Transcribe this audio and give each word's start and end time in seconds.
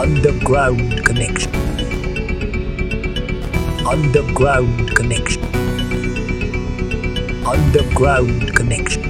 Undergroove 0.00 1.04
Connection. 1.04 1.52
Undergroove 3.84 4.96
Connection. 4.96 5.42
Undergroove 7.44 8.56
Connection. 8.56 9.04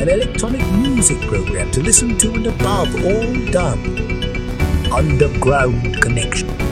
An 0.00 0.08
electronic 0.08 0.68
music 0.72 1.20
program 1.28 1.70
to 1.70 1.84
listen 1.84 2.18
to 2.18 2.34
and 2.34 2.48
above 2.48 2.92
all 3.04 3.32
done. 3.52 3.78
Undergroove 4.90 6.02
Connection. 6.02 6.65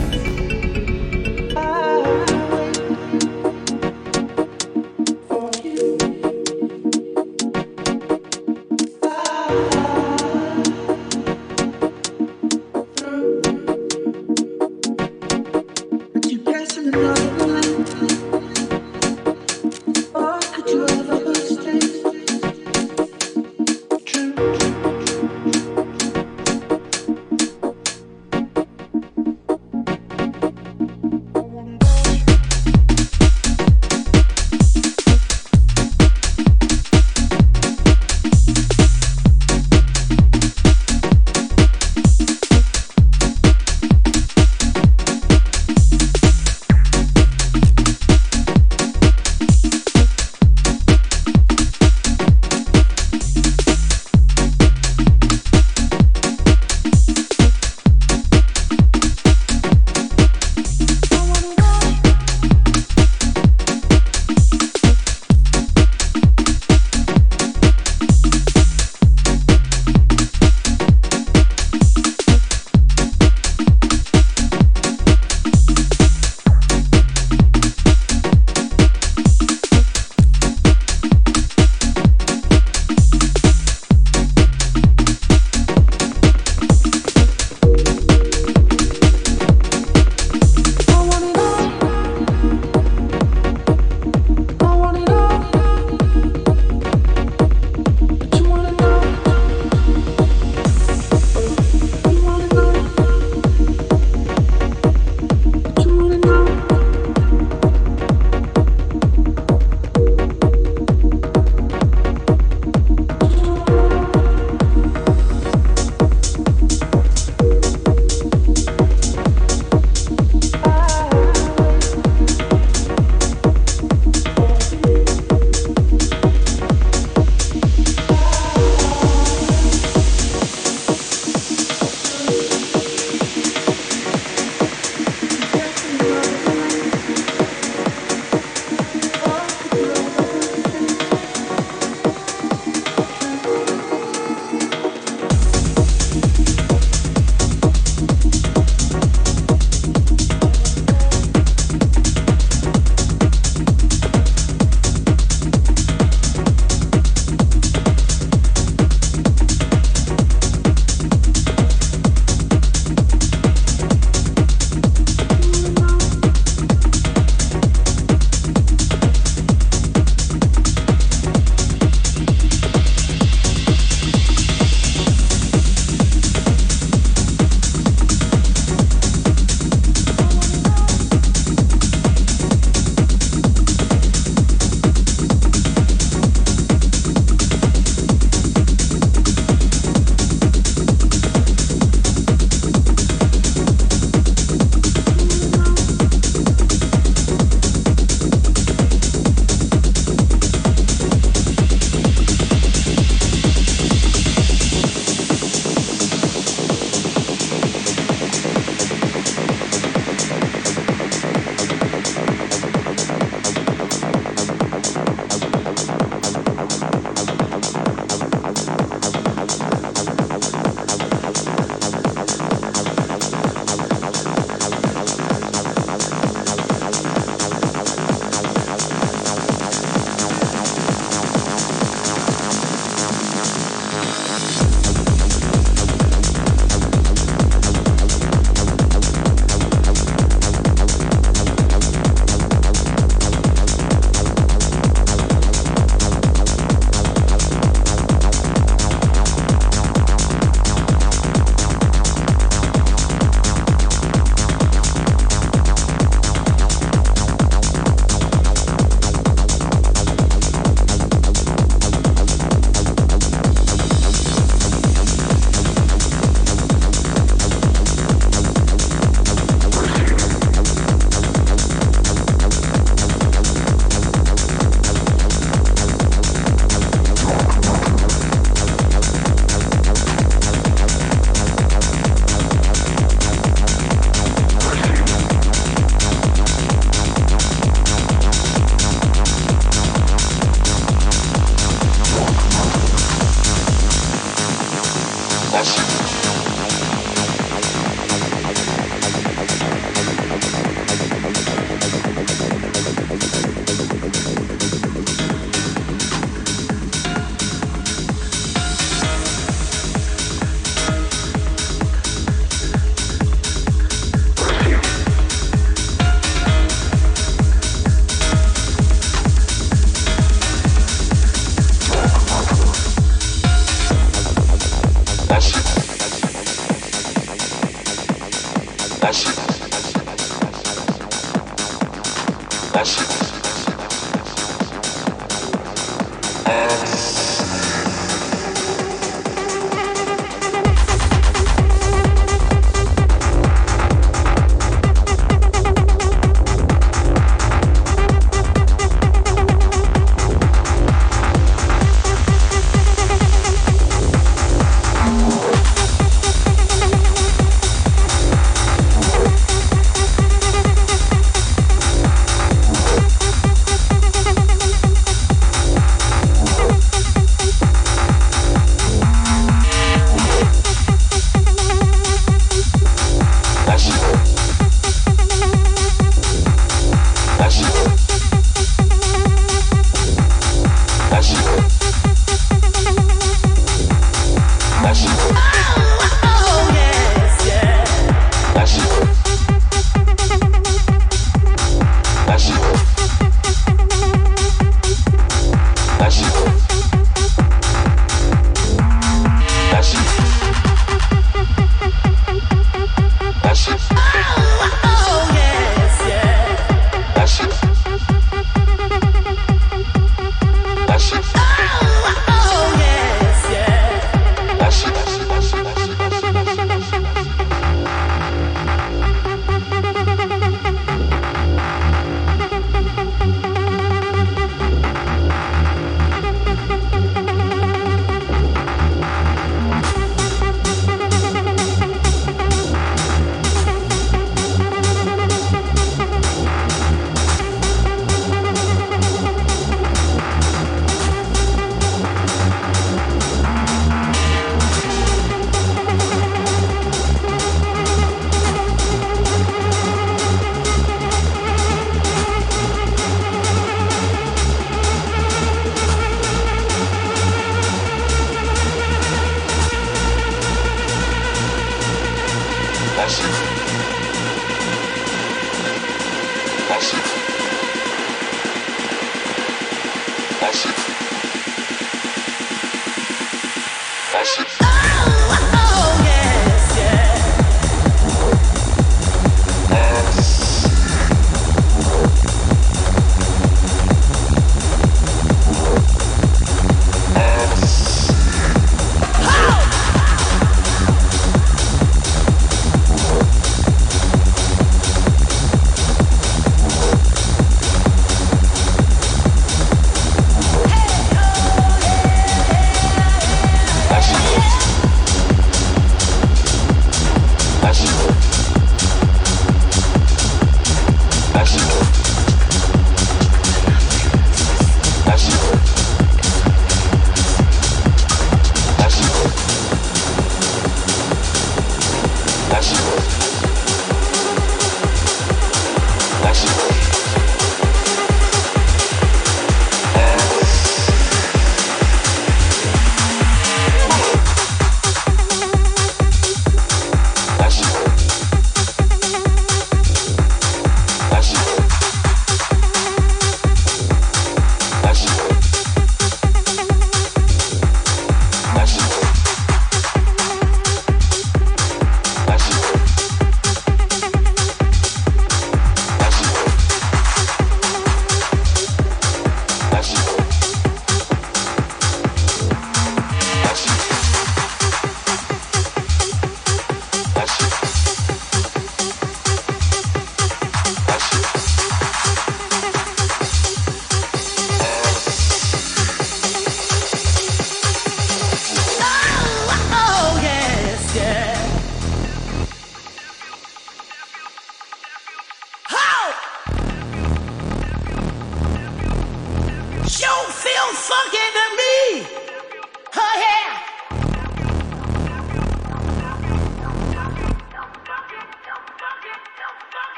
That's 463.07 463.21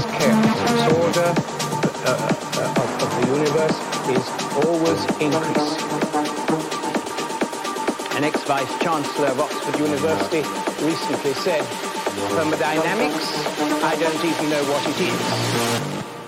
is 0.00 0.06
kept, 0.16 0.42
this 0.68 0.84
order 0.96 1.30
uh, 2.04 2.16
uh, 2.56 2.80
of, 2.80 2.88
of 3.04 3.10
the 3.20 3.24
universe 3.36 3.78
is 4.16 4.24
always 4.64 5.00
increasing. 5.20 5.90
An 8.16 8.24
ex-vice 8.24 8.72
chancellor 8.80 9.28
of 9.28 9.40
Oxford 9.40 9.78
University 9.78 10.42
recently 10.84 11.34
said, 11.34 11.64
thermodynamics, 12.32 13.26
I 13.84 13.96
don't 13.98 14.24
even 14.24 14.50
know 14.50 14.64
what 14.64 14.82
it 14.88 15.00
is. 15.00 16.19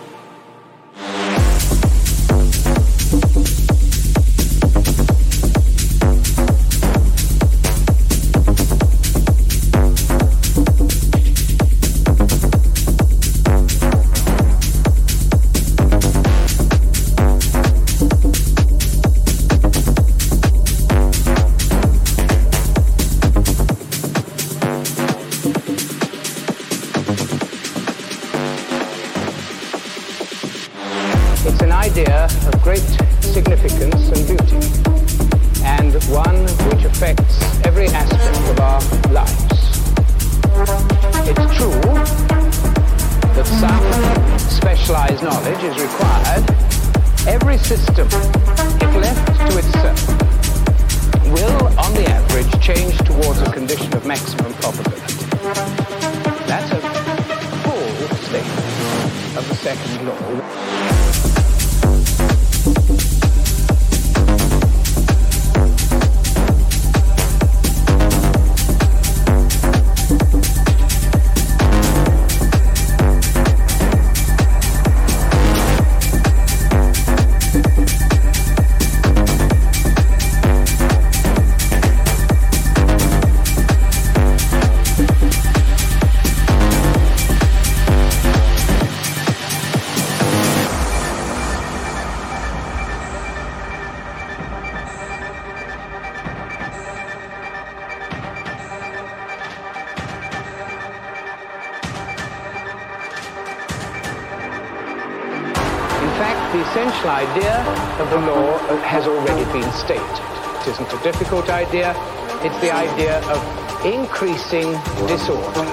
Idea, 111.32 111.96
it's 112.44 112.60
the 112.60 112.70
idea 112.70 113.16
of 113.32 113.40
increasing 113.86 114.72
disorder. 115.08 115.64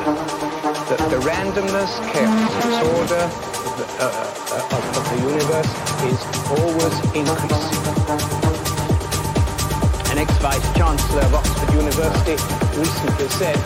The, 0.88 0.96
the 1.12 1.20
randomness, 1.20 1.92
chaos, 2.14 2.54
disorder 2.64 3.28
the, 3.76 3.86
uh, 4.00 4.08
uh, 4.08 4.76
of, 4.78 4.84
of 4.96 5.04
the 5.12 5.20
universe 5.28 5.72
is 6.08 6.20
always 6.48 6.96
increasing. 7.12 7.84
An 10.12 10.18
ex-vice 10.18 10.78
chancellor 10.78 11.24
of 11.24 11.36
Oxford 11.36 11.74
University 11.76 12.40
recently 12.80 13.28
said, 13.28 13.58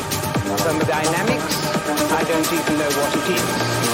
thermodynamics, 0.65 1.57
I 2.09 2.23
don't 2.23 2.53
even 2.53 2.73
know 2.79 2.89
what 2.89 3.15
it 3.17 3.37
is. 3.37 3.92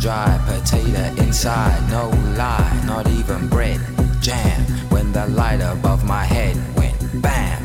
Dry 0.00 0.40
potato 0.46 1.22
inside, 1.22 1.78
no 1.90 2.08
lie, 2.34 2.82
not 2.86 3.06
even 3.08 3.46
bread. 3.48 3.78
Jam 4.20 4.62
when 4.88 5.12
the 5.12 5.26
light 5.28 5.60
above 5.60 6.04
my 6.04 6.24
head 6.24 6.56
went 6.76 7.22
bam. 7.22 7.62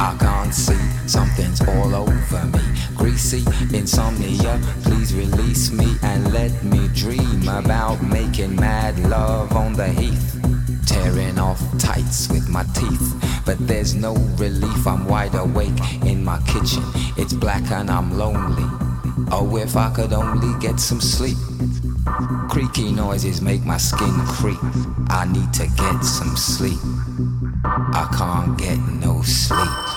I 0.00 0.16
can't 0.20 0.54
see, 0.54 0.78
something's 1.08 1.60
all 1.60 1.94
over 1.96 2.44
me. 2.44 2.60
Greasy 2.96 3.42
insomnia, 3.76 4.60
please 4.84 5.12
release 5.14 5.72
me 5.72 5.96
and 6.02 6.32
let 6.32 6.62
me 6.62 6.86
dream 6.94 7.48
about 7.48 8.00
making 8.04 8.54
mad 8.54 8.96
love 9.00 9.52
on 9.56 9.72
the 9.72 9.88
heath. 9.88 10.40
Tearing 10.86 11.40
off 11.40 11.60
tights 11.78 12.28
with 12.28 12.48
my 12.48 12.62
teeth, 12.74 13.42
but 13.44 13.58
there's 13.66 13.96
no 13.96 14.14
relief. 14.36 14.86
I'm 14.86 15.08
wide 15.08 15.34
awake 15.34 15.80
in 16.04 16.24
my 16.24 16.40
kitchen. 16.42 16.84
It's 17.16 17.32
black 17.32 17.68
and 17.72 17.90
I'm 17.90 18.16
lonely. 18.16 18.87
Oh, 19.30 19.56
if 19.56 19.76
I 19.76 19.90
could 19.90 20.12
only 20.12 20.58
get 20.58 20.80
some 20.80 21.00
sleep. 21.00 21.36
Creaky 22.48 22.92
noises 22.92 23.42
make 23.42 23.64
my 23.64 23.76
skin 23.76 24.12
creep. 24.26 24.58
I 25.10 25.26
need 25.30 25.52
to 25.54 25.66
get 25.66 26.02
some 26.02 26.36
sleep. 26.36 26.78
I 27.64 28.08
can't 28.16 28.58
get 28.58 28.78
no 29.00 29.22
sleep. 29.22 29.87